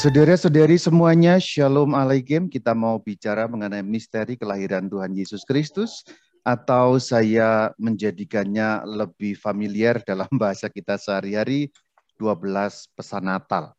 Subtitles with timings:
[0.00, 2.48] Saudara-saudari semuanya, Shalom Alaikum.
[2.48, 6.08] Kita mau bicara mengenai misteri kelahiran Tuhan Yesus Kristus
[6.40, 11.68] atau saya menjadikannya lebih familiar dalam bahasa kita sehari-hari
[12.16, 13.76] 12 pesan Natal.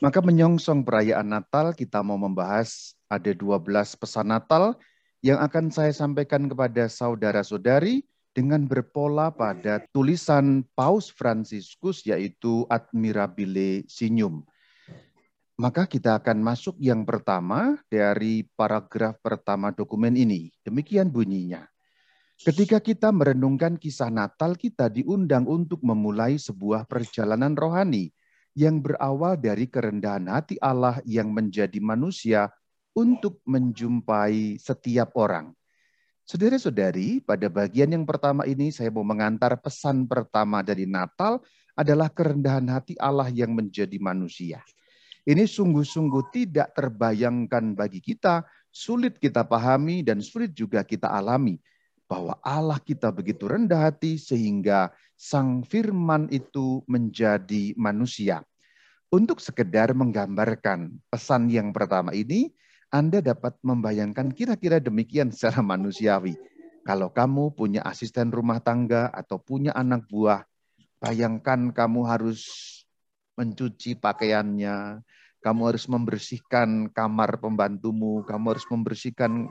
[0.00, 3.60] Maka menyongsong perayaan Natal kita mau membahas ada 12
[4.00, 4.80] pesan Natal
[5.20, 8.00] yang akan saya sampaikan kepada saudara-saudari
[8.32, 14.40] dengan berpola pada tulisan Paus Franciscus yaitu Admirabile Signum.
[15.60, 20.48] Maka kita akan masuk yang pertama dari paragraf pertama dokumen ini.
[20.64, 21.68] Demikian bunyinya.
[22.40, 28.08] Ketika kita merenungkan kisah Natal, kita diundang untuk memulai sebuah perjalanan rohani
[28.56, 32.48] yang berawal dari kerendahan hati Allah yang menjadi manusia
[32.96, 35.52] untuk menjumpai setiap orang.
[36.24, 41.44] Saudara-saudari, pada bagian yang pertama ini saya mau mengantar pesan pertama dari Natal
[41.76, 44.64] adalah kerendahan hati Allah yang menjadi manusia.
[45.28, 51.60] Ini sungguh-sungguh tidak terbayangkan bagi kita, sulit kita pahami dan sulit juga kita alami
[52.10, 58.42] bahwa Allah kita begitu rendah hati sehingga sang firman itu menjadi manusia.
[59.10, 62.50] Untuk sekedar menggambarkan pesan yang pertama ini,
[62.90, 66.34] Anda dapat membayangkan kira-kira demikian secara manusiawi.
[66.82, 70.42] Kalau kamu punya asisten rumah tangga atau punya anak buah,
[70.98, 72.42] bayangkan kamu harus
[73.40, 75.00] mencuci pakaiannya,
[75.40, 79.48] kamu harus membersihkan kamar pembantumu, kamu harus membersihkan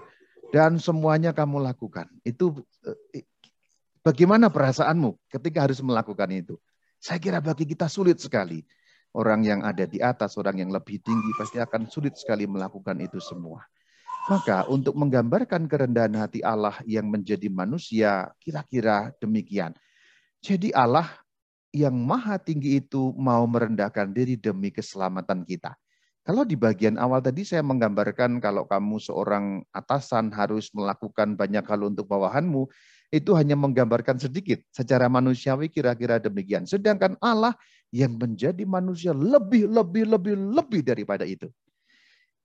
[0.54, 2.06] dan semuanya kamu lakukan.
[2.22, 3.26] Itu eh,
[4.06, 6.56] bagaimana perasaanmu ketika harus melakukan itu?
[7.02, 8.62] Saya kira bagi kita sulit sekali.
[9.10, 13.18] Orang yang ada di atas, orang yang lebih tinggi pasti akan sulit sekali melakukan itu
[13.18, 13.66] semua.
[14.30, 19.74] Maka untuk menggambarkan kerendahan hati Allah yang menjadi manusia, kira-kira demikian.
[20.46, 21.10] Jadi Allah
[21.70, 25.78] yang maha tinggi itu mau merendahkan diri demi keselamatan kita.
[26.26, 31.90] Kalau di bagian awal tadi saya menggambarkan kalau kamu seorang atasan harus melakukan banyak hal
[31.90, 32.70] untuk bawahanmu,
[33.10, 34.62] itu hanya menggambarkan sedikit.
[34.70, 36.70] Secara manusiawi kira-kira demikian.
[36.70, 37.58] Sedangkan Allah
[37.90, 41.50] yang menjadi manusia lebih, lebih, lebih, lebih daripada itu.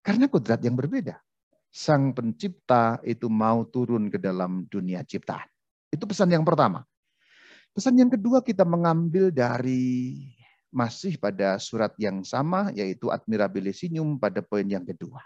[0.00, 1.20] Karena kudrat yang berbeda.
[1.68, 5.44] Sang pencipta itu mau turun ke dalam dunia ciptaan.
[5.92, 6.80] Itu pesan yang pertama.
[7.74, 10.22] Pesan yang kedua kita mengambil dari
[10.70, 15.18] masih pada surat yang sama yaitu Admirabilisium pada poin yang kedua.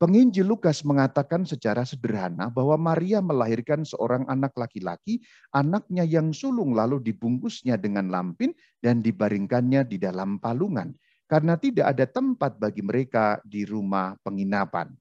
[0.00, 5.20] Penginjil Lukas mengatakan secara sederhana bahwa Maria melahirkan seorang anak laki-laki,
[5.52, 10.96] anaknya yang sulung lalu dibungkusnya dengan lampin dan dibaringkannya di dalam palungan
[11.28, 14.96] karena tidak ada tempat bagi mereka di rumah penginapan.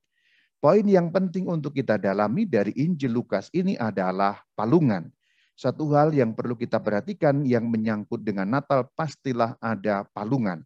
[0.59, 5.08] Poin yang penting untuk kita dalami dari Injil Lukas ini adalah palungan.
[5.55, 10.59] Satu hal yang perlu kita perhatikan yang menyangkut dengan Natal pastilah ada palungan.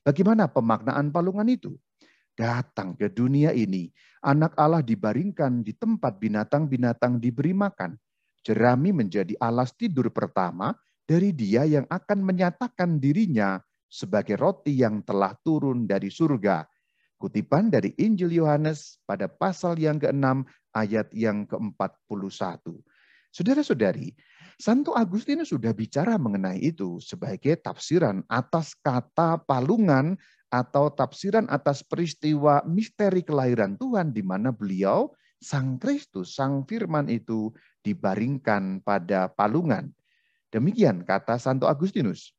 [0.00, 1.76] Bagaimana pemaknaan palungan itu?
[2.32, 3.92] Datang ke dunia ini,
[4.24, 8.00] anak Allah dibaringkan di tempat binatang-binatang diberi makan.
[8.40, 10.72] Jerami menjadi alas tidur pertama
[11.04, 13.60] dari dia yang akan menyatakan dirinya
[13.92, 16.64] sebagai roti yang telah turun dari surga.
[17.20, 22.64] Kutipan dari Injil Yohanes pada pasal yang ke-6 ayat yang ke-41.
[23.28, 24.16] Saudara-saudari,
[24.60, 30.20] Santo Agustinus sudah bicara mengenai itu sebagai tafsiran atas kata palungan
[30.52, 37.48] atau tafsiran atas peristiwa misteri kelahiran Tuhan di mana beliau Sang Kristus, Sang Firman itu
[37.80, 39.88] dibaringkan pada palungan.
[40.52, 42.36] Demikian kata Santo Agustinus.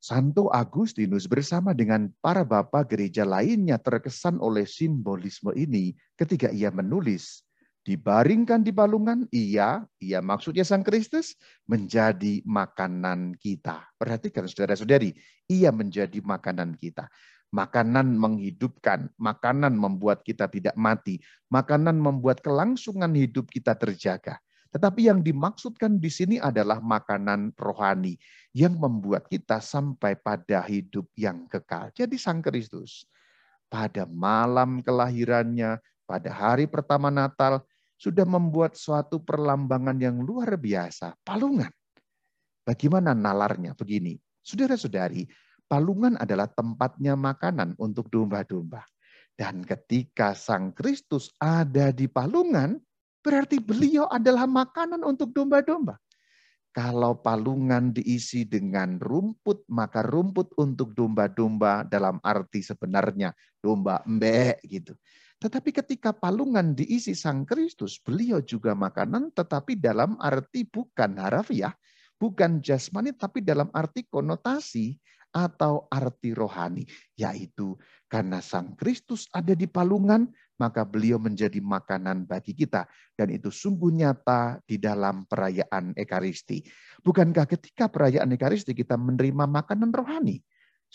[0.00, 7.45] Santo Agustinus bersama dengan para bapak gereja lainnya terkesan oleh simbolisme ini ketika ia menulis
[7.86, 11.38] dibaringkan di balungan, iya, iya maksudnya Sang Kristus
[11.70, 13.86] menjadi makanan kita.
[13.94, 15.14] Perhatikan saudara-saudari,
[15.46, 17.06] ia menjadi makanan kita.
[17.54, 24.42] Makanan menghidupkan, makanan membuat kita tidak mati, makanan membuat kelangsungan hidup kita terjaga.
[24.74, 28.18] Tetapi yang dimaksudkan di sini adalah makanan rohani
[28.50, 31.94] yang membuat kita sampai pada hidup yang kekal.
[31.94, 33.06] Jadi Sang Kristus
[33.70, 37.62] pada malam kelahirannya, pada hari pertama Natal,
[37.96, 41.72] sudah membuat suatu perlambangan yang luar biasa, palungan.
[42.62, 43.72] Bagaimana nalarnya?
[43.72, 45.24] Begini, saudara-saudari,
[45.64, 48.84] palungan adalah tempatnya makanan untuk domba-domba.
[49.36, 52.80] Dan ketika Sang Kristus ada di palungan,
[53.20, 56.00] berarti beliau adalah makanan untuk domba-domba.
[56.76, 63.32] Kalau palungan diisi dengan rumput, maka rumput untuk domba-domba dalam arti sebenarnya
[63.64, 64.92] domba embek gitu.
[65.36, 71.76] Tetapi ketika palungan diisi Sang Kristus, beliau juga makanan tetapi dalam arti bukan harafiah,
[72.16, 74.96] bukan jasmani tapi dalam arti konotasi
[75.36, 76.88] atau arti rohani,
[77.20, 77.76] yaitu
[78.08, 80.24] karena Sang Kristus ada di palungan,
[80.56, 82.88] maka beliau menjadi makanan bagi kita.
[83.12, 86.64] Dan itu sungguh nyata di dalam perayaan Ekaristi.
[87.04, 90.40] Bukankah ketika perayaan Ekaristi kita menerima makanan rohani?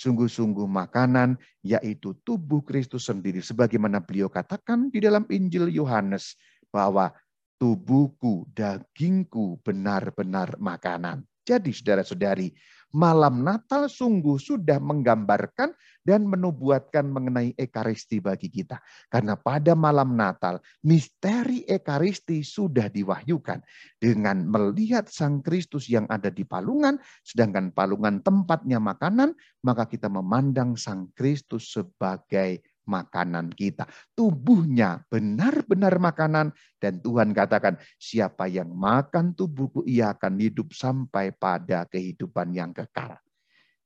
[0.01, 3.37] Sungguh-sungguh makanan, yaitu tubuh Kristus sendiri.
[3.45, 6.33] Sebagaimana beliau katakan di dalam Injil Yohanes,
[6.73, 7.13] bahwa
[7.61, 11.21] tubuhku, dagingku benar-benar makanan.
[11.41, 12.53] Jadi saudara-saudari,
[12.93, 15.73] malam Natal sungguh sudah menggambarkan
[16.03, 18.81] dan menubuatkan mengenai Ekaristi bagi kita.
[19.07, 23.61] Karena pada malam Natal, misteri Ekaristi sudah diwahyukan.
[23.97, 29.33] Dengan melihat Sang Kristus yang ada di palungan, sedangkan palungan tempatnya makanan,
[29.65, 32.61] maka kita memandang Sang Kristus sebagai
[32.91, 33.87] makanan kita.
[34.11, 36.51] Tubuhnya benar-benar makanan
[36.83, 43.15] dan Tuhan katakan siapa yang makan tubuhku ia akan hidup sampai pada kehidupan yang kekal.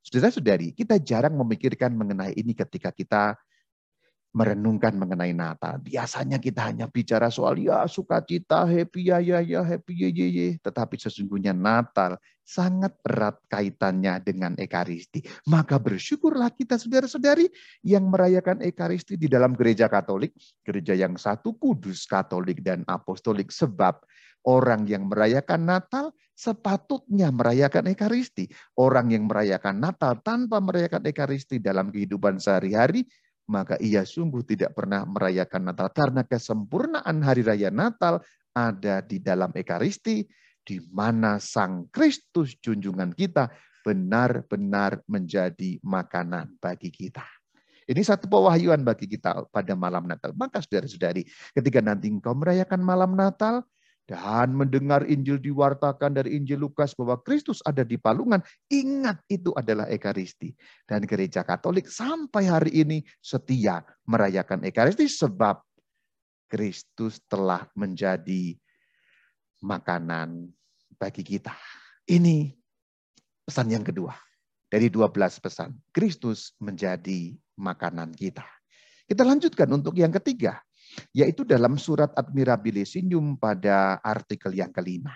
[0.02, 3.38] Saudara-saudari, kita jarang memikirkan mengenai ini ketika kita
[4.36, 5.80] merenungkan mengenai Natal.
[5.80, 10.48] Biasanya kita hanya bicara soal ya sukacita, happy ya ya ya, happy ye ye ye.
[10.60, 15.26] Tetapi sesungguhnya Natal sangat erat kaitannya dengan Ekaristi.
[15.50, 17.50] Maka bersyukurlah kita saudara-saudari
[17.82, 23.50] yang merayakan Ekaristi di dalam gereja Katolik, gereja yang satu kudus Katolik dan Apostolik.
[23.50, 24.06] Sebab
[24.46, 28.46] orang yang merayakan Natal sepatutnya merayakan Ekaristi.
[28.78, 33.10] Orang yang merayakan Natal tanpa merayakan Ekaristi dalam kehidupan sehari-hari
[33.46, 38.26] maka ia sungguh tidak pernah merayakan Natal karena kesempurnaan hari raya Natal
[38.58, 40.26] ada di dalam Ekaristi
[40.66, 43.54] di mana Sang Kristus junjungan kita
[43.86, 47.24] benar-benar menjadi makanan bagi kita.
[47.86, 50.34] Ini satu pewahyuan bagi kita pada malam Natal.
[50.34, 51.22] Maka saudara-saudari,
[51.54, 53.62] ketika nanti engkau merayakan malam Natal,
[54.06, 58.38] dan mendengar Injil diwartakan dari Injil Lukas bahwa Kristus ada di palungan,
[58.70, 60.54] ingat itu adalah Ekaristi.
[60.86, 65.58] Dan gereja Katolik sampai hari ini setia merayakan Ekaristi sebab
[66.46, 68.54] Kristus telah menjadi
[69.66, 70.54] makanan
[71.02, 71.58] bagi kita.
[72.06, 72.54] Ini
[73.42, 74.14] pesan yang kedua.
[74.70, 78.46] Dari 12 pesan, Kristus menjadi makanan kita.
[79.06, 80.62] Kita lanjutkan untuk yang ketiga
[81.12, 85.12] yaitu dalam surat Admirabilisium pada artikel yang kelima.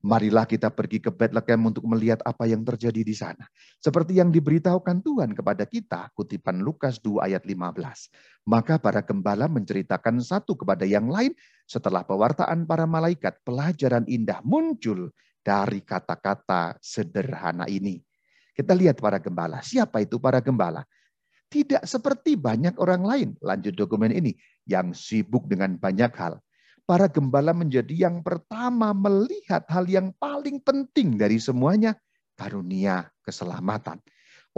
[0.00, 3.44] Marilah kita pergi ke Bethlehem untuk melihat apa yang terjadi di sana.
[3.76, 8.08] Seperti yang diberitahukan Tuhan kepada kita, kutipan Lukas 2 ayat 15.
[8.48, 11.36] Maka para gembala menceritakan satu kepada yang lain
[11.70, 18.02] setelah pewartaan para malaikat, pelajaran indah muncul dari kata-kata sederhana ini.
[18.50, 19.62] Kita lihat para gembala.
[19.62, 20.82] Siapa itu para gembala?
[21.46, 24.34] Tidak seperti banyak orang lain, lanjut dokumen ini,
[24.66, 26.42] yang sibuk dengan banyak hal.
[26.82, 31.94] Para gembala menjadi yang pertama melihat hal yang paling penting dari semuanya,
[32.34, 34.02] karunia keselamatan.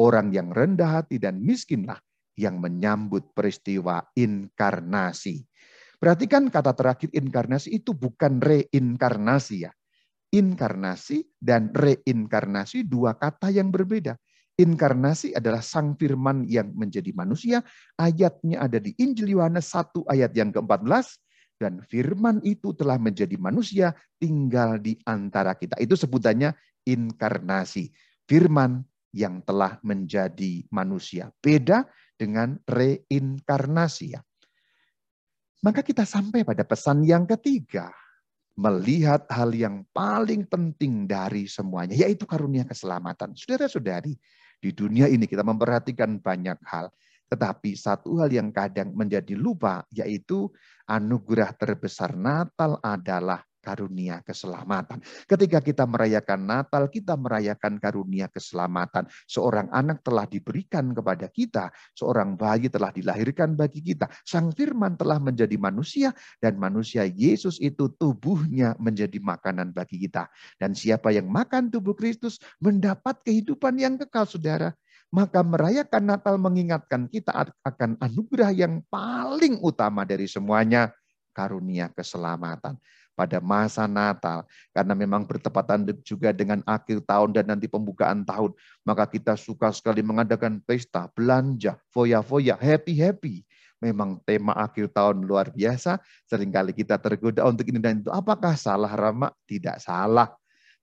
[0.00, 2.00] Orang yang rendah hati dan miskinlah
[2.41, 5.44] yang menyambut peristiwa inkarnasi.
[6.03, 9.73] Perhatikan kata terakhir inkarnasi itu bukan reinkarnasi ya.
[10.35, 14.19] Inkarnasi dan reinkarnasi dua kata yang berbeda.
[14.59, 17.63] Inkarnasi adalah sang firman yang menjadi manusia.
[17.95, 21.07] Ayatnya ada di Injil Yohanes 1 ayat yang ke-14.
[21.63, 25.79] Dan firman itu telah menjadi manusia tinggal di antara kita.
[25.79, 26.51] Itu sebutannya
[26.83, 27.95] inkarnasi.
[28.27, 28.83] Firman
[29.15, 31.31] yang telah menjadi manusia.
[31.39, 31.87] Beda
[32.19, 34.21] dengan reinkarnasi ya.
[35.63, 37.89] Maka kita sampai pada pesan yang ketiga.
[38.53, 43.33] Melihat hal yang paling penting dari semuanya, yaitu karunia keselamatan.
[43.33, 44.13] Saudara-saudari,
[44.61, 46.93] di dunia ini kita memperhatikan banyak hal.
[47.33, 50.53] Tetapi satu hal yang kadang menjadi lupa, yaitu
[50.85, 54.99] anugerah terbesar Natal adalah karunia keselamatan.
[55.31, 59.07] Ketika kita merayakan Natal, kita merayakan karunia keselamatan.
[59.31, 64.11] Seorang anak telah diberikan kepada kita, seorang bayi telah dilahirkan bagi kita.
[64.27, 66.11] Sang Firman telah menjadi manusia
[66.43, 70.27] dan manusia Yesus itu tubuhnya menjadi makanan bagi kita.
[70.59, 74.75] Dan siapa yang makan tubuh Kristus mendapat kehidupan yang kekal, Saudara.
[75.13, 80.89] Maka merayakan Natal mengingatkan kita akan anugerah yang paling utama dari semuanya,
[81.37, 82.81] karunia keselamatan
[83.13, 84.45] pada masa Natal.
[84.73, 88.53] Karena memang bertepatan juga dengan akhir tahun dan nanti pembukaan tahun.
[88.83, 93.45] Maka kita suka sekali mengadakan pesta, belanja, foya-foya, happy-happy.
[93.83, 95.99] Memang tema akhir tahun luar biasa.
[96.31, 98.15] Seringkali kita tergoda untuk ini dan itu.
[98.15, 99.35] Apakah salah Rama?
[99.43, 100.31] Tidak salah.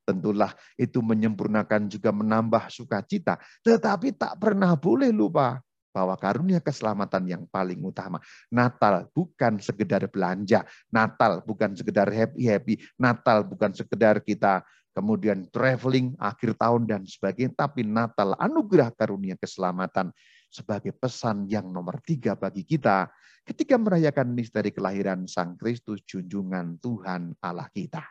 [0.04, 3.38] Tentulah itu menyempurnakan juga menambah sukacita.
[3.62, 8.22] Tetapi tak pernah boleh lupa bahwa karunia keselamatan yang paling utama.
[8.50, 14.62] Natal bukan sekedar belanja, Natal bukan sekedar happy-happy, Natal bukan sekedar kita
[14.94, 17.56] kemudian traveling akhir tahun dan sebagainya.
[17.56, 20.12] Tapi Natal anugerah karunia keselamatan
[20.50, 23.06] sebagai pesan yang nomor tiga bagi kita
[23.46, 28.02] ketika merayakan misteri kelahiran Sang Kristus junjungan Tuhan Allah kita.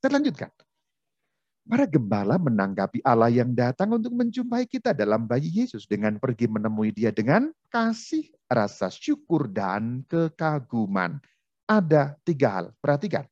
[0.00, 0.50] Kita lanjutkan.
[1.62, 6.90] Para gembala menanggapi Allah yang datang untuk menjumpai kita dalam bayi Yesus dengan pergi menemui
[6.90, 11.22] dia dengan kasih, rasa syukur, dan kekaguman.
[11.70, 13.24] Ada tiga hal, perhatikan.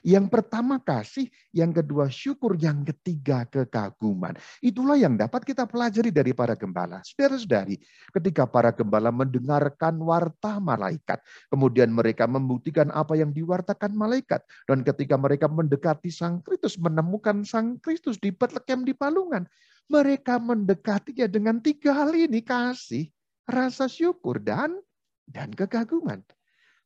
[0.00, 4.32] Yang pertama kasih, yang kedua syukur, yang ketiga kekaguman.
[4.64, 7.04] Itulah yang dapat kita pelajari dari para gembala.
[7.04, 7.76] Saudara-saudari,
[8.16, 11.20] ketika para gembala mendengarkan warta malaikat,
[11.52, 17.76] kemudian mereka membuktikan apa yang diwartakan malaikat, dan ketika mereka mendekati Sang Kristus, menemukan Sang
[17.84, 19.44] Kristus di Bethlehem di Palungan,
[19.90, 23.10] mereka mendekatinya dengan tiga hal ini, kasih,
[23.44, 24.80] rasa syukur, dan
[25.28, 26.24] dan kekaguman.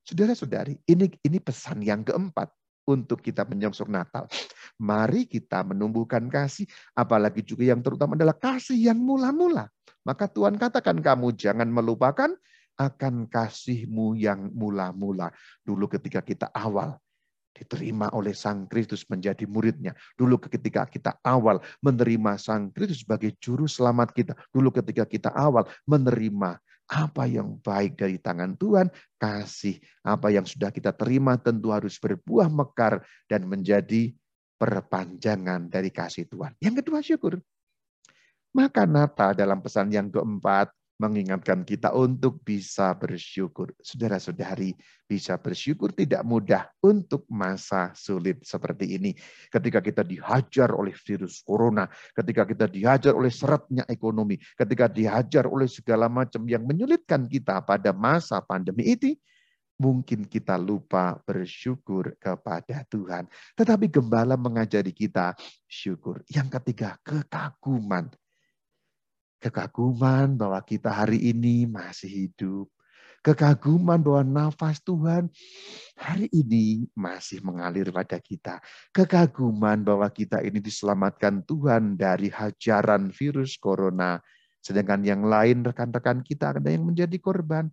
[0.04, 2.52] Saudara-saudari, ini ini pesan yang keempat
[2.84, 4.28] untuk kita menyongsong Natal.
[4.80, 9.68] Mari kita menumbuhkan kasih, apalagi juga yang terutama adalah kasih yang mula-mula.
[10.04, 12.30] Maka Tuhan katakan kamu jangan melupakan
[12.76, 15.32] akan kasihmu yang mula-mula.
[15.64, 16.98] Dulu ketika kita awal
[17.54, 19.94] diterima oleh Sang Kristus menjadi muridnya.
[20.18, 24.34] Dulu ketika kita awal menerima Sang Kristus sebagai juru selamat kita.
[24.50, 29.80] Dulu ketika kita awal menerima apa yang baik dari tangan Tuhan, kasih.
[30.04, 34.12] Apa yang sudah kita terima tentu harus berbuah mekar dan menjadi
[34.60, 36.52] perpanjangan dari kasih Tuhan.
[36.60, 37.34] Yang kedua syukur.
[38.54, 43.74] Maka Natal dalam pesan yang keempat mengingatkan kita untuk bisa bersyukur.
[43.82, 44.74] Saudara-saudari,
[45.04, 49.10] bisa bersyukur tidak mudah untuk masa sulit seperti ini.
[49.50, 55.66] Ketika kita dihajar oleh virus corona, ketika kita dihajar oleh seratnya ekonomi, ketika dihajar oleh
[55.66, 59.18] segala macam yang menyulitkan kita pada masa pandemi ini,
[59.74, 63.26] mungkin kita lupa bersyukur kepada Tuhan.
[63.58, 65.34] Tetapi gembala mengajari kita
[65.66, 66.22] syukur.
[66.30, 68.06] Yang ketiga, kekaguman
[69.44, 72.72] Kekaguman bahwa kita hari ini masih hidup.
[73.20, 75.28] Kekaguman bahwa nafas Tuhan
[76.00, 78.64] hari ini masih mengalir pada kita.
[78.96, 84.16] Kekaguman bahwa kita ini diselamatkan Tuhan dari hajaran virus corona.
[84.64, 87.68] Sedangkan yang lain rekan-rekan kita ada yang menjadi korban.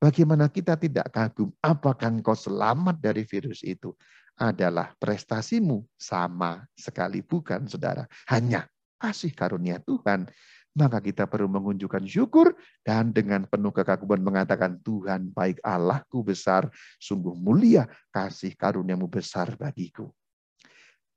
[0.00, 1.52] Bagaimana kita tidak kagum?
[1.60, 3.92] Apakah engkau selamat dari virus itu?
[4.40, 8.08] Adalah prestasimu sama sekali bukan saudara.
[8.24, 8.64] Hanya
[9.00, 10.28] kasih karunia Tuhan
[10.74, 12.54] maka kita perlu mengunjukkan syukur
[12.86, 16.70] dan dengan penuh kekaguman mengatakan Tuhan baik Allahku besar,
[17.02, 20.14] sungguh mulia kasih karuniamu besar bagiku.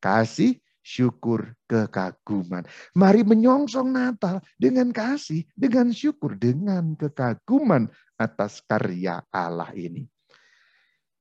[0.02, 2.66] Kasih, syukur, kekaguman.
[2.98, 10.10] Mari menyongsong Natal dengan kasih, dengan syukur, dengan kekaguman atas karya Allah ini.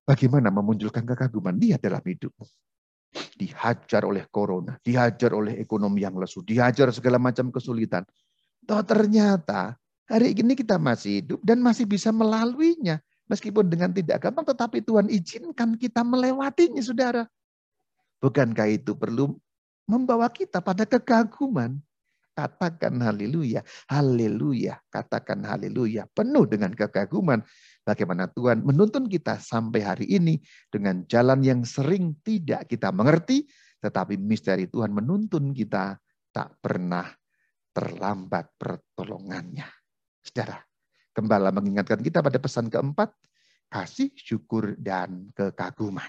[0.03, 1.55] Bagaimana memunculkan kekaguman?
[1.55, 2.43] Dia dalam hidupmu
[3.37, 8.01] dihajar oleh corona, dihajar oleh ekonomi yang lesu, dihajar segala macam kesulitan.
[8.63, 9.75] Toh ternyata
[10.07, 12.99] hari ini kita masih hidup dan masih bisa melaluinya.
[13.31, 17.23] Meskipun dengan tidak gampang, tetapi Tuhan izinkan kita melewatinya, saudara.
[18.19, 19.39] Bukankah itu perlu
[19.87, 21.79] membawa kita pada kekaguman?
[22.33, 26.09] Katakan haleluya, haleluya, katakan haleluya.
[26.11, 27.45] Penuh dengan kekaguman
[27.85, 30.41] bagaimana Tuhan menuntun kita sampai hari ini
[30.73, 33.45] dengan jalan yang sering tidak kita mengerti,
[33.85, 35.95] tetapi misteri Tuhan menuntun kita
[36.33, 37.05] tak pernah
[37.73, 39.65] terlambat pertolongannya.
[40.21, 40.61] Saudara,
[41.11, 43.11] gembala mengingatkan kita pada pesan keempat,
[43.67, 46.07] kasih, syukur, dan kekaguman.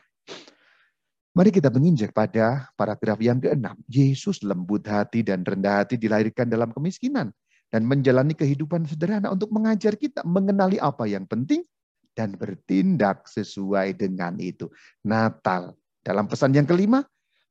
[1.34, 3.74] Mari kita menginjak pada paragraf yang keenam.
[3.90, 7.34] Yesus lembut hati dan rendah hati dilahirkan dalam kemiskinan
[7.74, 11.66] dan menjalani kehidupan sederhana untuk mengajar kita mengenali apa yang penting
[12.14, 14.70] dan bertindak sesuai dengan itu.
[15.02, 15.74] Natal
[16.06, 17.02] dalam pesan yang kelima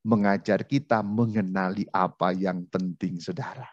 [0.08, 3.68] mengajar kita mengenali apa yang penting, saudara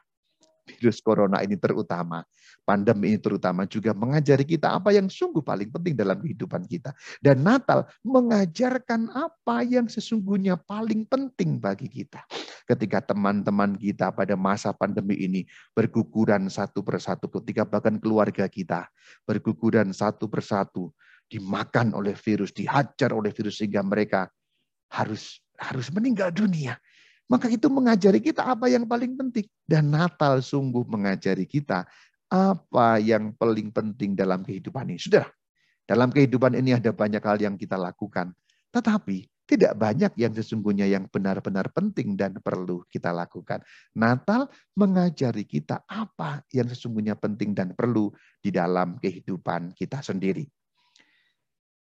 [0.78, 2.22] virus corona ini terutama,
[2.62, 6.94] pandemi ini terutama juga mengajari kita apa yang sungguh paling penting dalam kehidupan kita.
[7.18, 12.22] Dan Natal mengajarkan apa yang sesungguhnya paling penting bagi kita.
[12.68, 15.42] Ketika teman-teman kita pada masa pandemi ini
[15.74, 18.86] berguguran satu persatu, ketika bahkan keluarga kita
[19.26, 20.94] berguguran satu persatu,
[21.30, 24.26] dimakan oleh virus, dihajar oleh virus sehingga mereka
[24.90, 26.74] harus harus meninggal dunia.
[27.30, 29.46] Maka itu mengajari kita apa yang paling penting.
[29.62, 31.87] Dan Natal sungguh mengajari kita
[32.26, 34.99] apa yang paling penting dalam kehidupan ini.
[34.99, 35.30] Sudah,
[35.87, 38.34] dalam kehidupan ini ada banyak hal yang kita lakukan.
[38.75, 43.58] Tetapi tidak banyak yang sesungguhnya yang benar-benar penting dan perlu kita lakukan.
[43.99, 44.46] Natal
[44.78, 50.46] mengajari kita apa yang sesungguhnya penting dan perlu di dalam kehidupan kita sendiri.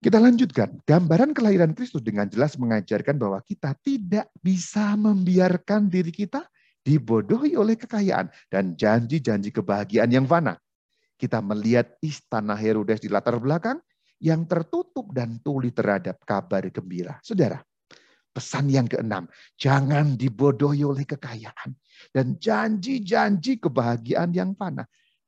[0.00, 0.82] Kita lanjutkan.
[0.84, 6.44] Gambaran kelahiran Kristus dengan jelas mengajarkan bahwa kita tidak bisa membiarkan diri kita
[6.84, 10.60] dibodohi oleh kekayaan dan janji-janji kebahagiaan yang fana.
[11.16, 13.80] Kita melihat istana Herodes di latar belakang
[14.20, 17.16] yang tertutup dan tuli terhadap kabar gembira.
[17.24, 17.64] Saudara,
[18.34, 19.24] pesan yang keenam,
[19.56, 21.72] jangan dibodohi oleh kekayaan
[22.12, 24.84] dan janji-janji kebahagiaan yang fana.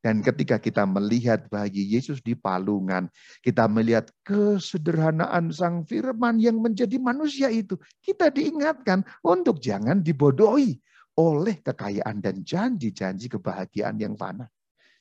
[0.07, 3.11] Dan ketika kita melihat bagi Yesus di palungan,
[3.43, 10.79] kita melihat kesederhanaan Sang Firman yang menjadi manusia itu, kita diingatkan untuk jangan dibodohi
[11.19, 14.47] oleh kekayaan dan janji-janji kebahagiaan yang fana.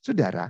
[0.01, 0.49] Saudara,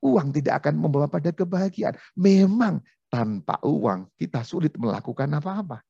[0.00, 2.00] uang tidak akan membawa pada kebahagiaan.
[2.16, 2.80] Memang
[3.12, 5.84] tanpa uang kita sulit melakukan apa-apa.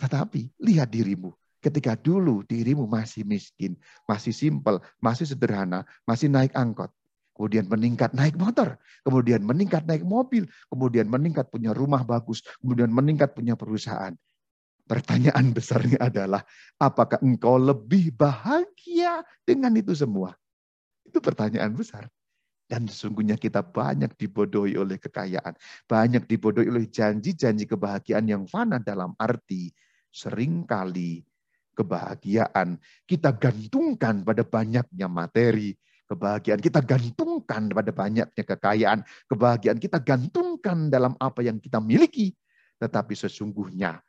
[0.00, 3.76] Tetapi lihat dirimu, ketika dulu dirimu masih miskin,
[4.08, 6.88] masih simpel, masih sederhana, masih naik angkot
[7.38, 8.74] kemudian meningkat naik motor,
[9.06, 14.10] kemudian meningkat naik mobil, kemudian meningkat punya rumah bagus, kemudian meningkat punya perusahaan.
[14.90, 16.42] Pertanyaan besarnya adalah,
[16.82, 20.34] apakah engkau lebih bahagia dengan itu semua?
[21.06, 22.10] Itu pertanyaan besar.
[22.66, 25.54] Dan sesungguhnya kita banyak dibodohi oleh kekayaan.
[25.86, 29.70] Banyak dibodohi oleh janji-janji kebahagiaan yang fana dalam arti
[30.10, 31.22] sering kali
[31.78, 32.74] kebahagiaan
[33.06, 35.78] kita gantungkan pada banyaknya materi,
[36.08, 39.04] Kebahagiaan kita gantungkan pada banyaknya kekayaan.
[39.28, 42.32] Kebahagiaan kita gantungkan dalam apa yang kita miliki.
[42.80, 44.00] Tetapi sesungguhnya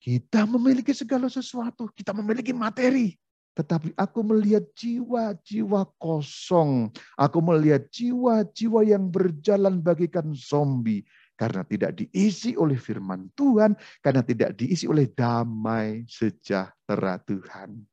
[0.00, 1.92] kita memiliki segala sesuatu.
[1.92, 3.12] Kita memiliki materi.
[3.56, 6.92] Tetapi aku melihat jiwa-jiwa kosong.
[7.16, 11.04] Aku melihat jiwa-jiwa yang berjalan bagikan zombie.
[11.36, 13.76] Karena tidak diisi oleh firman Tuhan.
[14.00, 17.84] Karena tidak diisi oleh damai sejahtera Tuhan.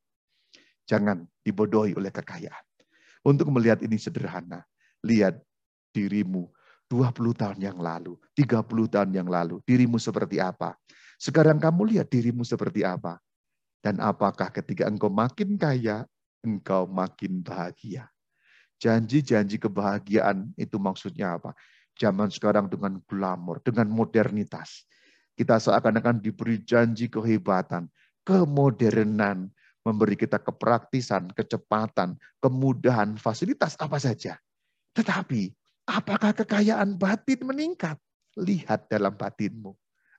[0.87, 2.72] Jangan dibodohi oleh kekayaan.
[3.23, 4.67] Untuk melihat ini sederhana.
[5.03, 5.39] Lihat
[5.95, 6.51] dirimu
[6.91, 10.75] 20 tahun yang lalu, 30 tahun yang lalu, dirimu seperti apa.
[11.17, 13.17] Sekarang kamu lihat dirimu seperti apa.
[13.83, 16.07] Dan apakah ketika engkau makin kaya,
[16.43, 18.07] engkau makin bahagia.
[18.79, 21.55] Janji-janji kebahagiaan itu maksudnya apa?
[21.95, 24.83] Zaman sekarang dengan glamor, dengan modernitas.
[25.33, 27.87] Kita seakan-akan diberi janji kehebatan,
[28.27, 29.49] kemodernan,
[29.83, 34.39] memberi kita kepraktisan, kecepatan, kemudahan, fasilitas apa saja.
[34.95, 35.51] Tetapi
[35.87, 37.99] apakah kekayaan batin meningkat?
[38.39, 39.75] Lihat dalam batinmu.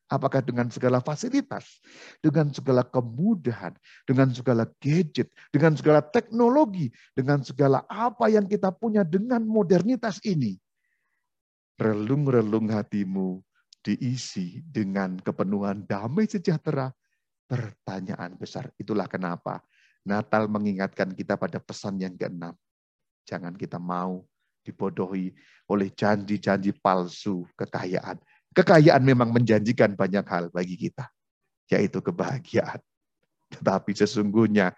[0.07, 1.81] Apakah dengan segala fasilitas,
[2.21, 3.73] dengan segala kemudahan,
[4.05, 10.61] dengan segala gadget, dengan segala teknologi, dengan segala apa yang kita punya dengan modernitas ini,
[11.81, 13.41] relung-relung hatimu
[13.81, 16.93] diisi dengan kepenuhan damai sejahtera,
[17.45, 18.73] pertanyaan besar.
[18.81, 19.61] Itulah kenapa
[20.05, 22.53] Natal mengingatkan kita pada pesan yang keenam.
[23.25, 24.25] Jangan kita mau
[24.65, 25.33] dibodohi
[25.69, 28.21] oleh janji-janji palsu kekayaan.
[28.55, 31.09] Kekayaan memang menjanjikan banyak hal bagi kita,
[31.73, 32.81] yaitu kebahagiaan.
[33.51, 34.73] Tetapi sesungguhnya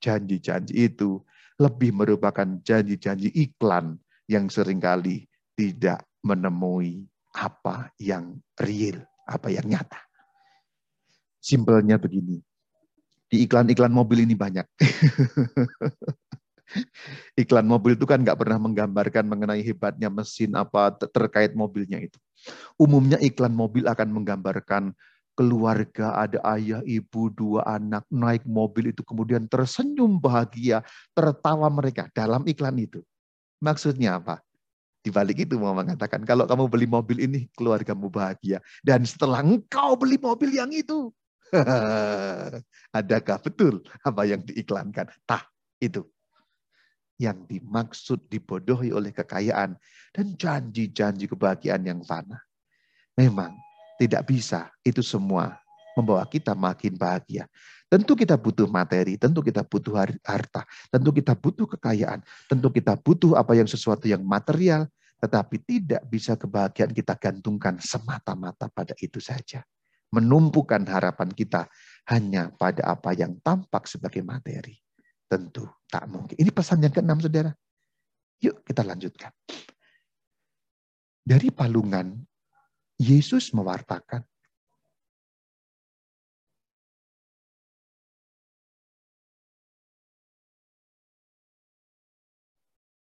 [0.00, 1.20] janji-janji itu
[1.60, 7.04] lebih merupakan janji-janji iklan yang sering kali tidak menemui
[7.36, 10.09] apa yang real, apa yang nyata.
[11.40, 12.38] Simpelnya begini.
[13.30, 14.66] Di iklan-iklan mobil ini banyak.
[17.34, 22.18] Iklan mobil itu kan nggak pernah menggambarkan mengenai hebatnya mesin apa terkait mobilnya itu.
[22.78, 24.94] Umumnya iklan mobil akan menggambarkan
[25.34, 30.84] keluarga, ada ayah, ibu, dua anak, naik mobil itu kemudian tersenyum bahagia,
[31.16, 33.00] tertawa mereka dalam iklan itu.
[33.60, 34.44] Maksudnya apa?
[35.00, 38.60] Di balik itu mau mengatakan, kalau kamu beli mobil ini, keluargamu bahagia.
[38.84, 41.08] Dan setelah engkau beli mobil yang itu,
[42.98, 45.10] Adakah betul apa yang diiklankan?
[45.26, 45.44] Tah,
[45.82, 46.06] itu.
[47.20, 49.76] Yang dimaksud dibodohi oleh kekayaan
[50.14, 52.40] dan janji-janji kebahagiaan yang fana.
[53.18, 53.52] Memang
[54.00, 55.60] tidak bisa itu semua
[55.92, 57.44] membawa kita makin bahagia.
[57.90, 63.34] Tentu kita butuh materi, tentu kita butuh harta, tentu kita butuh kekayaan, tentu kita butuh
[63.34, 64.86] apa yang sesuatu yang material,
[65.18, 69.66] tetapi tidak bisa kebahagiaan kita gantungkan semata-mata pada itu saja
[70.10, 71.70] menumpukan harapan kita
[72.10, 74.74] hanya pada apa yang tampak sebagai materi.
[75.30, 76.34] Tentu tak mungkin.
[76.34, 77.54] Ini pesan yang keenam, saudara.
[78.42, 79.30] Yuk kita lanjutkan.
[81.22, 82.18] Dari palungan,
[82.98, 84.26] Yesus mewartakan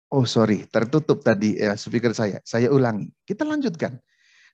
[0.09, 2.40] Oh sorry, tertutup tadi ya speaker saya.
[2.40, 3.12] Saya ulangi.
[3.29, 4.01] Kita lanjutkan.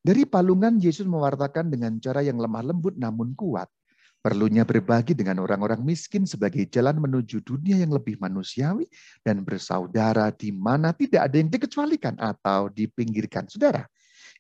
[0.05, 3.73] Dari palungan Yesus mewartakan dengan cara yang lemah lembut namun kuat.
[4.21, 8.85] Perlunya berbagi dengan orang-orang miskin sebagai jalan menuju dunia yang lebih manusiawi
[9.25, 13.49] dan bersaudara di mana tidak ada yang dikecualikan atau dipinggirkan.
[13.49, 13.89] Saudara,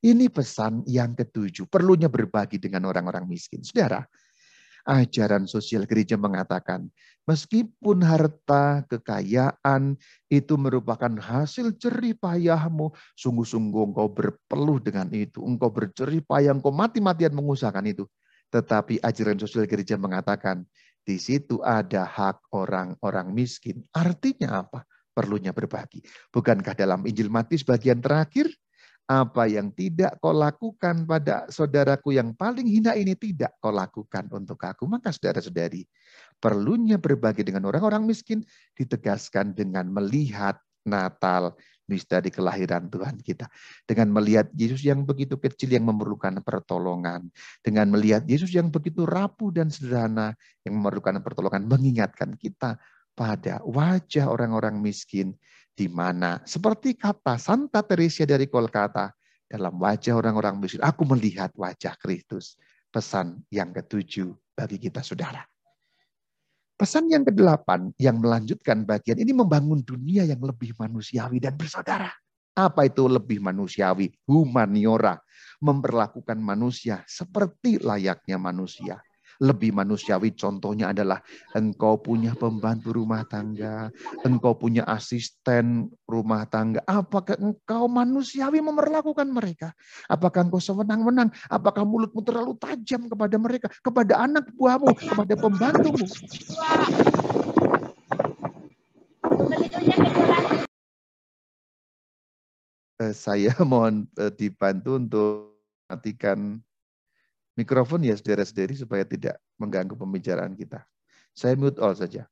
[0.04, 3.64] Ini pesan yang ketujuh, perlunya berbagi dengan orang-orang miskin.
[3.64, 4.04] Saudara,
[4.84, 6.88] ajaran sosial gereja mengatakan,
[7.24, 9.96] meskipun harta, kekayaan
[10.28, 17.32] itu merupakan hasil jerih payahmu, sungguh-sungguh engkau berpeluh dengan itu, engkau berjerih payah, engkau mati-matian
[17.32, 18.04] mengusahakan itu.
[18.52, 20.62] Tetapi ajaran sosial gereja mengatakan,
[21.04, 23.84] di situ ada hak orang-orang miskin.
[23.92, 24.88] Artinya apa?
[25.12, 26.00] Perlunya berbagi.
[26.32, 28.48] Bukankah dalam Injil Matius bagian terakhir,
[29.04, 34.56] apa yang tidak kau lakukan pada saudaraku yang paling hina ini tidak kau lakukan untuk
[34.64, 34.88] aku.
[34.88, 35.84] Maka saudara-saudari,
[36.40, 38.40] perlunya berbagi dengan orang-orang miskin
[38.72, 41.56] ditegaskan dengan melihat Natal,
[41.88, 43.48] misteri kelahiran Tuhan kita.
[43.84, 47.28] Dengan melihat Yesus yang begitu kecil yang memerlukan pertolongan.
[47.60, 51.64] Dengan melihat Yesus yang begitu rapuh dan sederhana yang memerlukan pertolongan.
[51.68, 52.76] Mengingatkan kita
[53.16, 55.32] pada wajah orang-orang miskin
[55.74, 59.10] di mana seperti kata Santa Teresia dari Kolkata
[59.50, 62.56] dalam wajah orang-orang miskin, aku melihat wajah Kristus.
[62.94, 65.42] Pesan yang ketujuh bagi kita saudara.
[66.78, 72.14] Pesan yang kedelapan yang melanjutkan bagian ini membangun dunia yang lebih manusiawi dan bersaudara.
[72.54, 74.14] Apa itu lebih manusiawi?
[74.30, 75.18] Humaniora.
[75.58, 79.02] Memperlakukan manusia seperti layaknya manusia
[79.42, 81.18] lebih manusiawi contohnya adalah
[81.56, 83.90] engkau punya pembantu rumah tangga,
[84.22, 86.82] engkau punya asisten rumah tangga.
[86.86, 89.74] Apakah engkau manusiawi memperlakukan mereka?
[90.06, 91.32] Apakah engkau sewenang-wenang?
[91.50, 96.06] Apakah mulutmu terlalu tajam kepada mereka, kepada anak buahmu, kepada pembantumu?
[103.02, 105.58] Eh, saya mohon eh, dibantu untuk
[105.90, 106.62] matikan
[107.58, 110.82] mikrofon ya saudara-saudari supaya tidak mengganggu pembicaraan kita.
[111.34, 112.26] Saya mute all saja.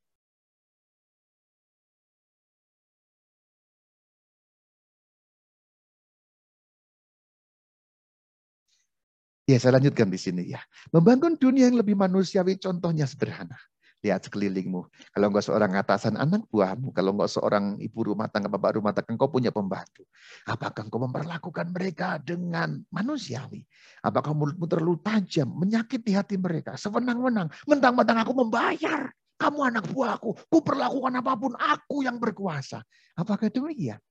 [9.43, 10.63] Ya, saya lanjutkan di sini ya.
[10.95, 13.59] Membangun dunia yang lebih manusiawi contohnya sederhana.
[14.03, 14.81] Lihat sekelilingmu.
[15.15, 19.15] Kalau enggak seorang atasan anak buahmu, kalau enggak seorang ibu rumah tangga, bapak rumah tangga,
[19.15, 20.03] engkau punya pembantu.
[20.43, 23.63] Apakah engkau memperlakukan mereka dengan manusiawi?
[24.03, 29.07] Apakah mulutmu terlalu tajam, menyakiti hati mereka, sewenang-wenang, mentang-mentang aku membayar.
[29.39, 32.83] Kamu anak buahku, ku perlakukan apa pun, aku yang berkuasa.
[33.15, 34.03] Apakah demikian?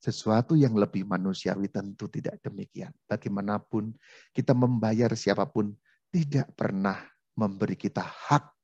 [0.00, 2.92] Sesuatu yang lebih manusiawi tentu tidak demikian.
[3.04, 3.96] Bagaimanapun
[4.32, 5.72] kita membayar siapa pun,
[6.08, 7.00] tidak pernah
[7.36, 8.59] memberi kita hak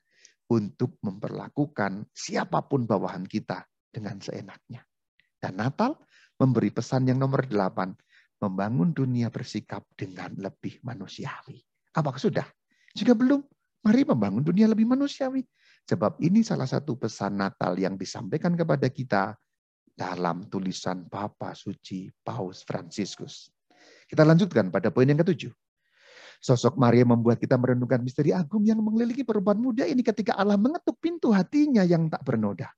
[0.46, 4.86] untuk memperlakukan siapa pun bawahan kita dengan seenaknya.
[5.36, 5.98] Dan Natal
[6.36, 7.96] memberi pesan yang nomor delapan,
[8.40, 11.60] membangun dunia bersikap dengan lebih manusiawi.
[11.96, 12.44] Apakah sudah?
[12.92, 13.40] Jika belum,
[13.84, 15.44] mari membangun dunia lebih manusiawi.
[15.86, 19.38] Sebab ini salah satu pesan Natal yang disampaikan kepada kita
[19.96, 23.48] dalam tulisan Papa Suci Paus Fransiskus.
[24.04, 25.50] Kita lanjutkan pada poin yang ketujuh.
[26.40, 30.96] Sosok Maria membuat kita merenungkan misteri agung yang mengelilingi perempuan muda ini ketika Allah mengetuk
[31.00, 32.70] pintu hatinya yang tak bernoda.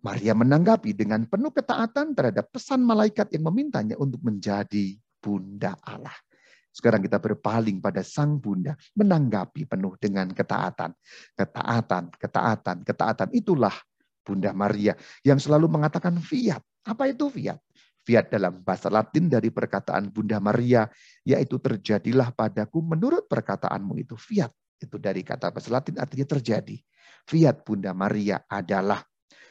[0.00, 6.16] Maria menanggapi dengan penuh ketaatan terhadap pesan malaikat yang memintanya untuk menjadi bunda Allah.
[6.70, 10.94] Sekarang kita berpaling pada sang bunda, menanggapi penuh dengan ketaatan.
[11.34, 13.28] Ketaatan, ketaatan, ketaatan.
[13.34, 13.74] Itulah
[14.22, 14.94] Bunda Maria
[15.26, 16.62] yang selalu mengatakan fiat.
[16.86, 17.58] Apa itu fiat?
[18.00, 20.88] Fiat dalam bahasa Latin dari perkataan Bunda Maria,
[21.22, 24.16] yaitu terjadilah padaku menurut perkataanmu itu.
[24.16, 26.80] Fiat itu dari kata bahasa Latin artinya terjadi.
[27.28, 29.04] Fiat Bunda Maria adalah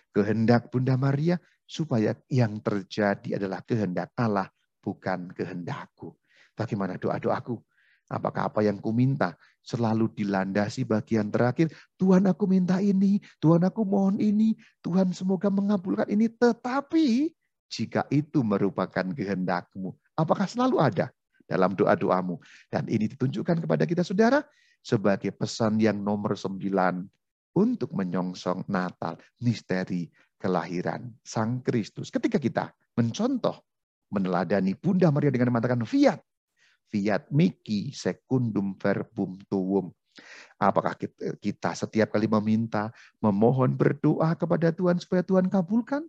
[0.10, 1.38] kehendak Bunda Maria
[1.70, 4.50] supaya yang terjadi adalah kehendak Allah,
[4.82, 6.18] bukan kehendakku.
[6.58, 7.62] Bagaimana doa-doaku?
[8.10, 13.86] Apakah apa yang ku minta selalu dilandasi bagian terakhir, Tuhan aku minta ini, Tuhan aku
[13.86, 16.26] mohon ini, Tuhan semoga mengabulkan ini.
[16.26, 17.30] Tetapi
[17.70, 19.94] jika itu merupakan kehendakmu.
[20.18, 21.14] Apakah selalu ada
[21.46, 22.42] dalam doa-doamu?
[22.68, 24.42] Dan ini ditunjukkan kepada kita saudara
[24.82, 27.06] sebagai pesan yang nomor sembilan
[27.56, 32.10] untuk menyongsong Natal, misteri kelahiran Sang Kristus.
[32.10, 33.60] Ketika kita mencontoh,
[34.10, 36.18] meneladani Bunda Maria dengan mengatakan fiat,
[36.90, 39.94] fiat miki secundum verbum tuum.
[40.60, 40.98] Apakah
[41.40, 42.92] kita setiap kali meminta,
[43.24, 46.04] memohon, berdoa kepada Tuhan supaya Tuhan kabulkan?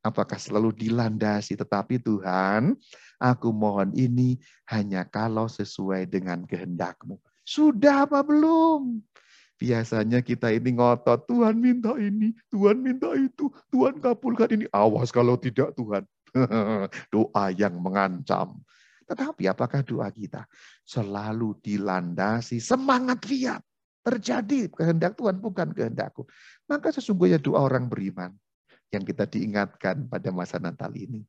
[0.00, 1.60] Apakah selalu dilandasi?
[1.60, 2.72] Tetapi Tuhan,
[3.20, 4.40] aku mohon ini
[4.72, 7.20] hanya kalau sesuai dengan kehendakmu.
[7.44, 9.04] Sudah apa belum?
[9.60, 14.64] Biasanya kita ini ngotot, Tuhan minta ini, Tuhan minta itu, Tuhan kabulkan ini.
[14.72, 16.08] Awas kalau tidak Tuhan.
[17.12, 18.56] Doa yang mengancam.
[19.04, 20.46] Tetapi apakah doa kita
[20.86, 23.58] selalu dilandasi semangat fiat?
[24.06, 26.24] Terjadi kehendak Tuhan bukan kehendakku.
[26.70, 28.32] Maka sesungguhnya doa orang beriman
[28.90, 31.22] yang kita diingatkan pada masa Natal ini.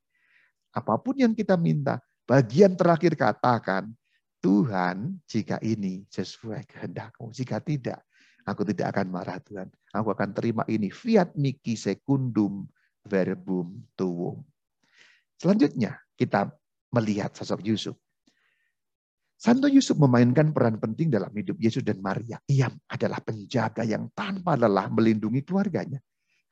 [0.74, 3.91] Apa pun yang kita minta, Bagian terakhir katakan,
[4.39, 7.28] Tuhan jika ini sesuai kehendakmu.
[7.36, 8.02] Jika tidak,
[8.47, 9.67] aku tidak akan marah Tuhan.
[9.91, 10.88] Aku akan terima ini.
[10.89, 12.65] Fiat miki secundum
[13.06, 14.41] verbum tuum.
[15.38, 16.50] Selanjutnya kita
[16.95, 18.00] melihat sosok Yusuf.
[19.36, 22.39] Santo Yusuf memainkan peran penting dalam hidup Yesus dan Maria.
[22.47, 26.00] Ia adalah penjaga yang tanpa lelah melindungi keluarganya.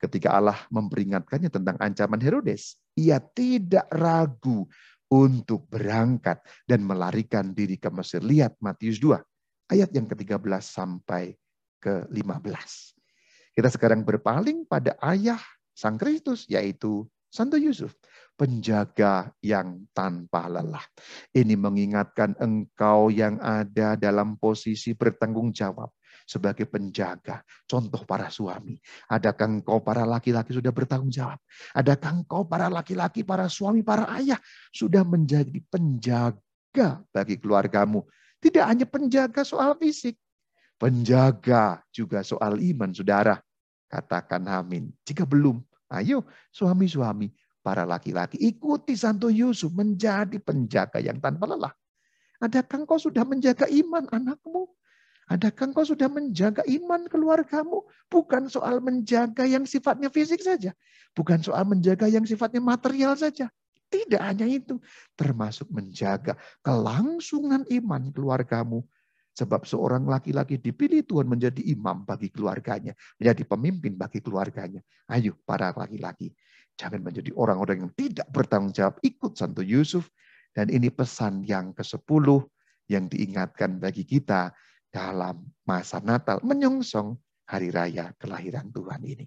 [0.00, 4.64] Ketika Allah memperingatkannya tentang ancaman Herodes, ia tidak ragu
[5.12, 8.24] untuk berangkat dan melarikan diri ke Mesir.
[8.24, 9.20] Lihat Matius 2,
[9.76, 11.36] ayat yang ke-13 sampai
[11.84, 12.96] ke-15.
[13.52, 15.40] Kita sekarang berpaling pada ayah
[15.76, 17.94] Sang Kristus, yaitu Santo Yusuf
[18.40, 20.82] penjaga yang tanpa lelah.
[21.30, 25.92] Ini mengingatkan engkau yang ada dalam posisi bertanggung jawab
[26.30, 27.42] sebagai penjaga.
[27.66, 28.78] Contoh para suami.
[29.10, 31.42] Adakah engkau para laki-laki sudah bertanggung jawab?
[31.74, 34.38] Adakah engkau para laki-laki, para suami, para ayah
[34.70, 38.06] sudah menjadi penjaga bagi keluargamu?
[38.38, 40.14] Tidak hanya penjaga soal fisik,
[40.78, 43.42] penjaga juga soal iman, saudara.
[43.90, 44.94] Katakan amin.
[45.02, 45.58] Jika belum,
[45.90, 46.22] ayo
[46.54, 48.38] suami-suami para laki-laki.
[48.38, 51.74] Ikuti Santo Yusuf menjadi penjaga yang tanpa lelah.
[52.40, 54.70] Adakah engkau sudah menjaga iman anakmu?
[55.30, 57.86] Adakah engkau sudah menjaga iman keluargamu?
[58.10, 60.74] Bukan soal menjaga yang sifatnya fisik saja.
[61.14, 63.46] Bukan soal menjaga yang sifatnya material saja.
[63.86, 64.82] Tidak hanya itu.
[65.14, 66.34] Termasuk menjaga
[66.66, 68.82] kelangsungan iman keluargamu.
[69.38, 72.98] Sebab seorang laki-laki dipilih Tuhan menjadi imam bagi keluarganya.
[73.22, 74.82] Menjadi pemimpin bagi keluarganya.
[75.06, 76.34] Ayo para laki-laki.
[76.74, 78.98] Jangan menjadi orang-orang yang tidak bertanggung jawab.
[79.06, 80.10] Ikut Santo Yusuf.
[80.50, 82.26] Dan ini pesan yang ke-10
[82.90, 84.50] yang diingatkan bagi kita
[84.90, 86.42] dalam masa Natal.
[86.42, 87.14] Menyongsong
[87.46, 89.26] hari raya kelahiran Tuhan ini.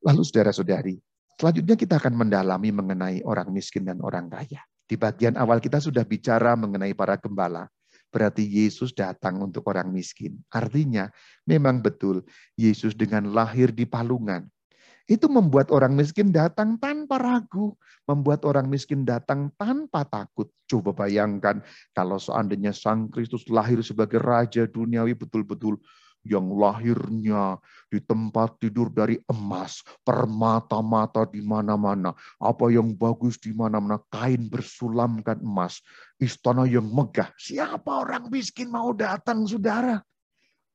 [0.00, 0.96] Lalu saudara-saudari,
[1.36, 4.64] selanjutnya kita akan mendalami mengenai orang miskin dan orang kaya.
[4.88, 7.68] Di bagian awal kita sudah bicara mengenai para gembala.
[8.10, 10.34] Berarti Yesus datang untuk orang miskin.
[10.50, 11.06] Artinya
[11.46, 12.26] memang betul
[12.58, 14.50] Yesus dengan lahir di palungan
[15.10, 17.74] itu membuat orang miskin datang tanpa ragu,
[18.06, 20.46] membuat orang miskin datang tanpa takut.
[20.70, 21.58] Coba bayangkan
[21.90, 25.82] kalau seandainya Sang Kristus lahir sebagai raja duniawi betul-betul
[26.22, 27.58] yang lahirnya
[27.90, 35.42] di tempat tidur dari emas, permata-mata di mana-mana, apa yang bagus di mana-mana, kain bersulamkan
[35.42, 35.82] emas,
[36.22, 37.34] istana yang megah.
[37.34, 39.98] Siapa orang miskin mau datang, saudara?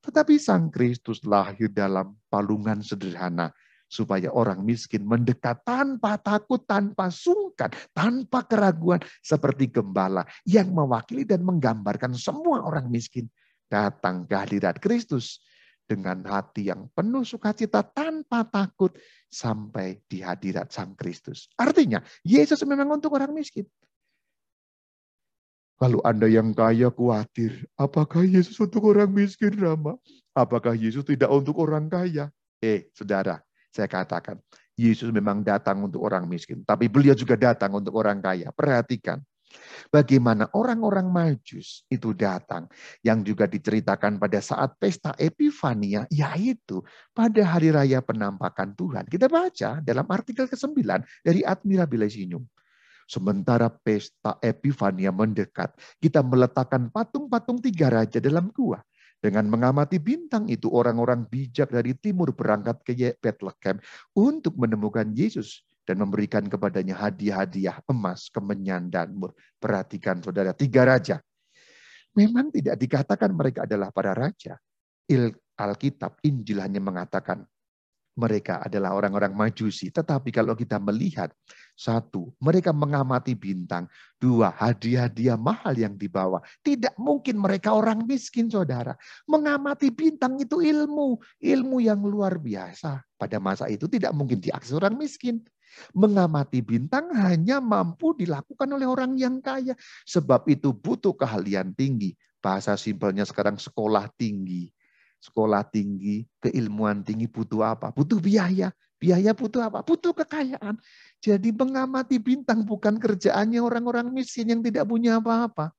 [0.04, 3.48] Tetapi Sang Kristus lahir dalam palungan sederhana
[3.86, 11.46] supaya orang miskin mendekat tanpa takut, tanpa sungkan, tanpa keraguan seperti gembala yang mewakili dan
[11.46, 13.30] menggambarkan semua orang miskin
[13.70, 15.42] datang ke hadirat Kristus
[15.86, 18.90] dengan hati yang penuh sukacita tanpa takut
[19.30, 21.46] sampai di hadirat Sang Kristus.
[21.54, 23.66] Artinya, Yesus memang untuk orang miskin.
[25.76, 29.94] Kalau Anda yang kaya khawatir, apakah Yesus untuk orang miskin, Rama?
[30.32, 32.32] Apakah Yesus tidak untuk orang kaya?
[32.64, 33.44] Eh, saudara,
[33.76, 34.40] saya katakan,
[34.76, 38.48] Yesus memang datang untuk orang miskin, tapi beliau juga datang untuk orang kaya.
[38.52, 39.20] Perhatikan,
[39.88, 42.68] bagaimana orang-orang majus itu datang,
[43.00, 49.04] yang juga diceritakan pada saat pesta Epifania, yaitu pada hari raya penampakan Tuhan.
[49.08, 50.76] Kita baca dalam artikel ke-9
[51.24, 52.44] dari Admira Bilesinyum.
[53.06, 58.82] Sementara pesta Epifania mendekat, kita meletakkan patung-patung tiga raja dalam gua.
[59.26, 63.82] Dengan mengamati bintang itu, orang-orang bijak dari timur berangkat ke Bethlehem
[64.14, 69.34] untuk menemukan Yesus dan memberikan kepadanya hadiah-hadiah emas, kemenyan, dan mur.
[69.58, 71.18] Perhatikan saudara, tiga raja.
[72.14, 74.62] Memang tidak dikatakan mereka adalah para raja.
[75.58, 77.42] Alkitab, Injil hanya mengatakan
[78.16, 79.92] mereka adalah orang-orang majusi.
[79.92, 81.28] Tetapi kalau kita melihat,
[81.76, 83.84] satu, mereka mengamati bintang.
[84.16, 86.40] Dua, hadiah-hadiah mahal yang dibawa.
[86.64, 88.96] Tidak mungkin mereka orang miskin, saudara.
[89.28, 91.20] Mengamati bintang itu ilmu.
[91.36, 93.04] Ilmu yang luar biasa.
[93.20, 95.44] Pada masa itu tidak mungkin diakses orang miskin.
[95.92, 99.76] Mengamati bintang hanya mampu dilakukan oleh orang yang kaya.
[100.08, 102.16] Sebab itu butuh keahlian tinggi.
[102.40, 104.72] Bahasa simpelnya sekarang sekolah tinggi
[105.20, 107.90] sekolah tinggi, keilmuan tinggi butuh apa?
[107.92, 108.70] Butuh biaya.
[108.96, 109.84] Biaya butuh apa?
[109.84, 110.80] Butuh kekayaan.
[111.20, 115.74] Jadi mengamati bintang bukan kerjaannya orang-orang miskin yang tidak punya apa-apa.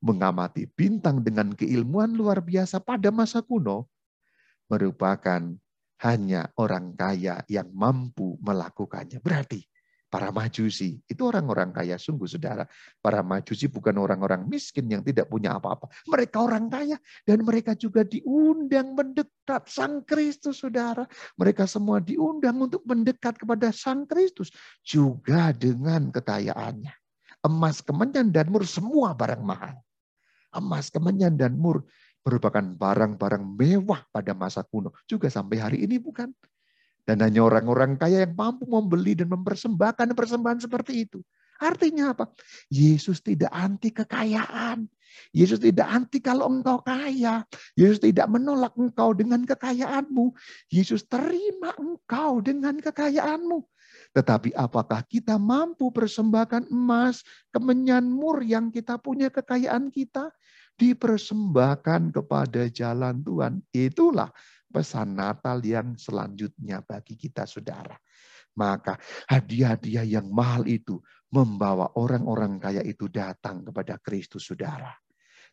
[0.00, 3.88] Mengamati bintang dengan keilmuan luar biasa pada masa kuno
[4.70, 5.42] merupakan
[6.00, 9.20] hanya orang kaya yang mampu melakukannya.
[9.20, 9.60] Berarti
[10.10, 12.66] Para majusi, itu orang-orang kaya sungguh saudara.
[12.98, 15.86] Para majusi bukan orang-orang miskin yang tidak punya apa-apa.
[16.10, 21.06] Mereka orang kaya dan mereka juga diundang mendekat Sang Kristus saudara.
[21.38, 24.50] Mereka semua diundang untuk mendekat kepada Sang Kristus.
[24.82, 26.90] Juga dengan kekayaannya.
[27.46, 29.78] Emas, kemenyan, dan mur semua barang mahal.
[30.50, 31.86] Emas, kemenyan, dan mur
[32.26, 34.90] merupakan barang-barang mewah pada masa kuno.
[35.06, 36.34] Juga sampai hari ini bukan?
[37.10, 41.18] Dan hanya orang-orang kaya yang mampu membeli dan mempersembahkan persembahan seperti itu.
[41.58, 42.30] Artinya apa?
[42.70, 44.86] Yesus tidak anti kekayaan.
[45.34, 47.42] Yesus tidak anti kalau engkau kaya.
[47.74, 50.30] Yesus tidak menolak engkau dengan kekayaanmu.
[50.70, 53.66] Yesus terima engkau dengan kekayaanmu.
[54.14, 60.30] Tetapi apakah kita mampu persembahkan emas, kemenyan mur yang kita punya kekayaan kita?
[60.78, 63.60] Dipersembahkan kepada jalan Tuhan.
[63.74, 64.30] Itulah
[64.70, 67.98] pesan Natal yang selanjutnya bagi kita saudara.
[68.54, 68.98] Maka
[69.30, 74.90] hadiah-hadiah yang mahal itu membawa orang-orang kaya itu datang kepada Kristus saudara.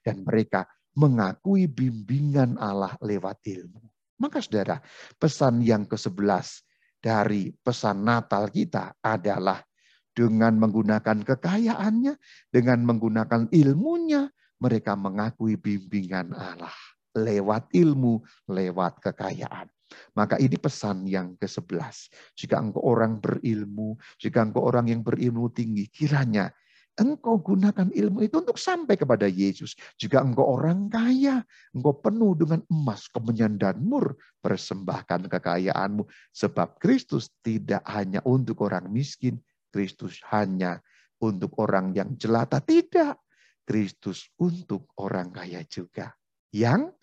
[0.01, 0.65] Dan mereka
[0.97, 3.81] mengakui bimbingan Allah lewat ilmu.
[4.17, 4.81] Maka saudara,
[5.21, 6.65] pesan yang ke-11
[6.97, 9.61] dari pesan Natal kita adalah
[10.09, 12.17] dengan menggunakan kekayaannya,
[12.49, 14.25] dengan menggunakan ilmunya,
[14.57, 16.73] mereka mengakui bimbingan Allah
[17.17, 18.21] lewat ilmu,
[18.53, 19.67] lewat kekayaan.
[20.13, 22.11] Maka ini pesan yang ke-11.
[22.35, 26.51] Jika engkau orang berilmu, jika engkau orang yang berilmu tinggi, kiranya
[26.97, 29.77] engkau gunakan ilmu itu untuk sampai kepada Yesus.
[30.01, 36.03] Jika engkau orang kaya, engkau penuh dengan emas, kemenyan, dan mur, persembahkan kekayaanmu.
[36.33, 39.37] Sebab Kristus tidak hanya untuk orang miskin,
[39.69, 40.81] Kristus hanya
[41.21, 42.57] untuk orang yang jelata.
[42.59, 43.13] Tidak,
[43.61, 46.11] Kristus untuk orang kaya juga.
[46.49, 46.96] Yang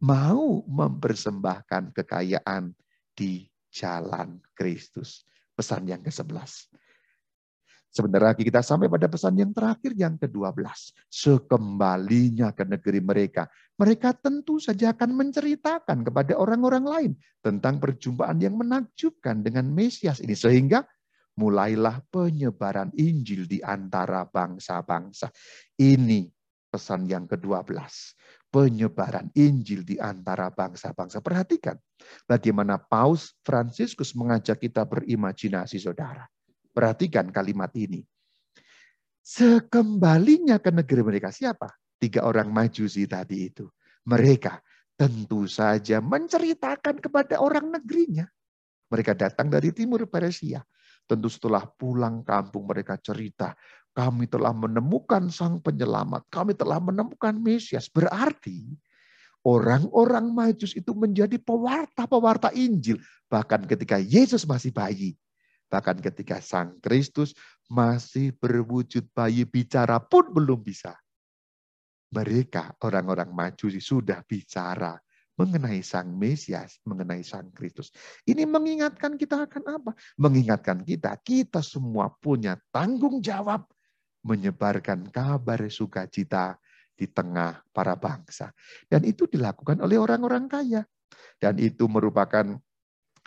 [0.00, 2.72] mau mempersembahkan kekayaan
[3.12, 5.24] di jalan Kristus.
[5.54, 6.72] Pesan yang ke-11.
[7.90, 10.56] Sebentar lagi kita sampai pada pesan yang terakhir yang ke-12.
[11.10, 18.56] Sekembalinya ke negeri mereka, mereka tentu saja akan menceritakan kepada orang-orang lain tentang perjumpaan yang
[18.56, 20.38] menakjubkan dengan Mesias ini.
[20.38, 20.86] Sehingga
[21.36, 25.28] mulailah penyebaran Injil di antara bangsa-bangsa.
[25.76, 26.24] Ini
[26.70, 27.66] pesan yang ke-12
[28.50, 31.22] penyebaran Injil di antara bangsa-bangsa.
[31.22, 31.78] Perhatikan
[32.26, 36.26] bagaimana Paus Fransiskus mengajak kita berimajinasi, saudara.
[36.70, 38.02] Perhatikan kalimat ini.
[39.22, 41.70] Sekembalinya ke negeri mereka siapa?
[41.98, 43.66] Tiga orang majusi tadi itu.
[44.06, 44.58] Mereka
[44.98, 48.26] tentu saja menceritakan kepada orang negerinya.
[48.90, 50.58] Mereka datang dari timur Persia.
[51.06, 53.54] Tentu setelah pulang kampung mereka cerita
[53.90, 57.90] kami telah menemukan sang penyelamat, kami telah menemukan Mesias.
[57.90, 58.70] Berarti
[59.42, 63.02] orang-orang Majus itu menjadi pewarta-pewarta Injil.
[63.26, 65.18] Bahkan ketika Yesus masih bayi.
[65.70, 67.30] Bahkan ketika Sang Kristus
[67.70, 70.98] masih berwujud bayi bicara pun belum bisa.
[72.10, 74.98] Mereka orang-orang Majusi sudah bicara
[75.38, 77.94] mengenai Sang Mesias, mengenai Sang Kristus.
[78.26, 79.90] Ini mengingatkan kita akan apa?
[80.18, 83.62] Mengingatkan kita, kita semua punya tanggung jawab
[84.24, 86.56] menyebarkan kabar sukacita
[86.92, 88.52] di tengah para bangsa.
[88.84, 90.82] Dan itu dilakukan oleh orang-orang kaya.
[91.40, 92.44] Dan itu merupakan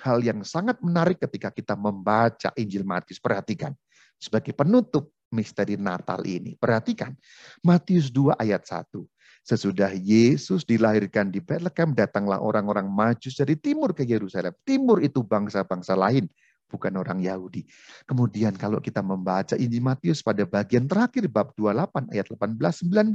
[0.02, 3.18] hal yang sangat menarik ketika kita membaca Injil Matius.
[3.18, 3.74] Perhatikan,
[4.22, 6.54] sebagai penutup misteri Natal ini.
[6.54, 7.18] Perhatikan,
[7.66, 9.02] Matius 2 ayat 1.
[9.44, 14.56] Sesudah Yesus dilahirkan di Bethlehem, datanglah orang-orang majus dari timur ke Yerusalem.
[14.64, 16.30] Timur itu bangsa-bangsa lain
[16.74, 17.70] bukan orang Yahudi.
[18.10, 23.14] Kemudian kalau kita membaca Injil Matius pada bagian terakhir bab 28 ayat 18 19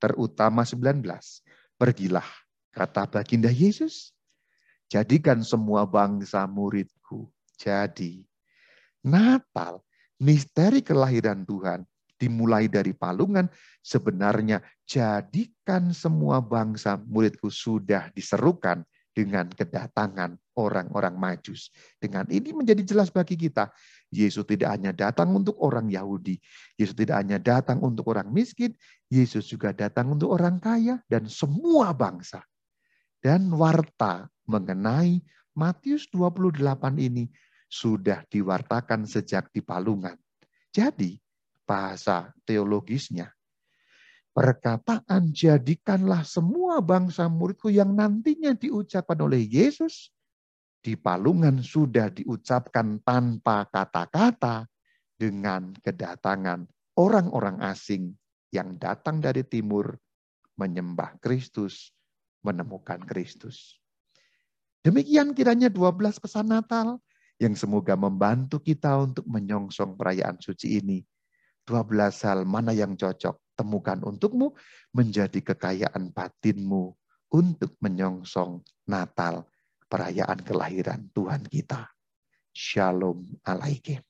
[0.00, 1.04] terutama 19.
[1.76, 2.24] Pergilah
[2.72, 4.16] kata baginda Yesus,
[4.88, 7.28] jadikan semua bangsa muridku.
[7.60, 8.24] Jadi
[9.04, 9.84] Natal,
[10.16, 11.84] misteri kelahiran Tuhan
[12.16, 13.50] dimulai dari palungan,
[13.82, 21.72] sebenarnya jadikan semua bangsa muridku sudah diserukan dengan kedatangan orang-orang majus.
[21.96, 23.72] Dengan ini menjadi jelas bagi kita,
[24.12, 26.36] Yesus tidak hanya datang untuk orang Yahudi,
[26.76, 28.76] Yesus tidak hanya datang untuk orang miskin,
[29.08, 32.44] Yesus juga datang untuk orang kaya dan semua bangsa.
[33.22, 35.22] Dan warta mengenai
[35.54, 36.58] Matius 28
[36.98, 37.30] ini
[37.70, 40.16] sudah diwartakan sejak di Palungan.
[40.72, 41.16] Jadi,
[41.62, 43.30] bahasa teologisnya
[44.32, 50.08] perkataan jadikanlah semua bangsa muridku yang nantinya diucapkan oleh Yesus
[50.82, 54.66] di palungan sudah diucapkan tanpa kata-kata
[55.14, 56.66] dengan kedatangan
[56.98, 58.10] orang-orang asing
[58.50, 59.94] yang datang dari timur
[60.58, 61.94] menyembah Kristus,
[62.42, 63.78] menemukan Kristus.
[64.82, 66.98] Demikian kiranya 12 pesan Natal
[67.38, 70.98] yang semoga membantu kita untuk menyongsong perayaan suci ini.
[71.62, 74.50] 12 hal mana yang cocok temukan untukmu
[74.90, 76.90] menjadi kekayaan batinmu
[77.30, 78.60] untuk menyongsong
[78.90, 79.46] Natal,
[79.92, 81.92] perayaan kelahiran Tuhan kita.
[82.56, 84.00] Shalom alaikum.